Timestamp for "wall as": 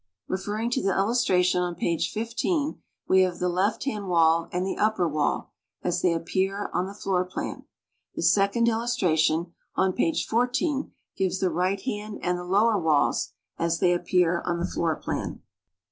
5.07-6.01